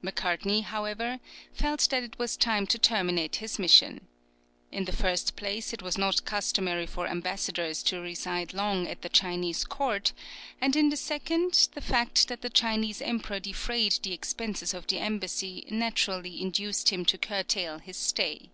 Macartney, 0.00 0.60
however, 0.62 1.18
felt 1.52 1.88
that 1.90 2.04
it 2.04 2.16
was 2.16 2.36
time 2.36 2.68
to 2.68 2.78
terminate 2.78 3.34
his 3.42 3.58
mission. 3.58 4.06
In 4.70 4.84
the 4.84 4.92
first 4.94 5.34
place, 5.34 5.72
it 5.72 5.82
was 5.82 5.98
not 5.98 6.24
customary 6.24 6.86
for 6.86 7.08
ambassadors 7.08 7.82
to 7.86 8.00
reside 8.00 8.54
long 8.54 8.86
at 8.86 9.02
the 9.02 9.08
Chinese 9.08 9.64
court; 9.64 10.12
and 10.60 10.76
in 10.76 10.90
the 10.90 10.96
second, 10.96 11.66
the 11.74 11.80
fact 11.80 12.28
that 12.28 12.42
the 12.42 12.48
Chinese 12.48 13.02
emperor 13.02 13.40
defrayed 13.40 13.98
the 14.04 14.12
expenses 14.12 14.72
of 14.72 14.86
the 14.86 14.98
embassy 15.00 15.66
naturally 15.68 16.40
induced 16.40 16.90
him 16.90 17.04
to 17.06 17.18
curtail 17.18 17.80
his 17.80 17.96
stay. 17.96 18.50